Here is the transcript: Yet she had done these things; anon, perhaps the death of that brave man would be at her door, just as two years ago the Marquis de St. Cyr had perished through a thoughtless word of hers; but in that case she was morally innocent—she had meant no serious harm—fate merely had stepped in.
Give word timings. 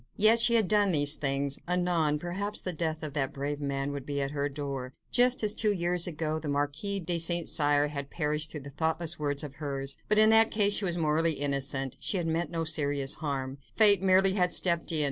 Yet 0.17 0.39
she 0.39 0.55
had 0.55 0.67
done 0.67 0.91
these 0.91 1.15
things; 1.15 1.59
anon, 1.67 2.17
perhaps 2.17 2.59
the 2.59 2.73
death 2.73 3.03
of 3.03 3.13
that 3.13 3.31
brave 3.31 3.61
man 3.61 3.91
would 3.91 4.03
be 4.03 4.19
at 4.19 4.31
her 4.31 4.49
door, 4.49 4.95
just 5.11 5.43
as 5.43 5.53
two 5.53 5.71
years 5.71 6.07
ago 6.07 6.39
the 6.39 6.49
Marquis 6.49 6.99
de 6.99 7.19
St. 7.19 7.47
Cyr 7.47 7.85
had 7.89 8.09
perished 8.09 8.49
through 8.49 8.63
a 8.65 8.69
thoughtless 8.71 9.19
word 9.19 9.43
of 9.43 9.53
hers; 9.61 9.99
but 10.09 10.17
in 10.17 10.31
that 10.31 10.49
case 10.49 10.73
she 10.73 10.85
was 10.85 10.97
morally 10.97 11.33
innocent—she 11.33 12.17
had 12.17 12.25
meant 12.25 12.49
no 12.49 12.63
serious 12.63 13.13
harm—fate 13.13 14.01
merely 14.01 14.33
had 14.33 14.51
stepped 14.51 14.91
in. 14.91 14.99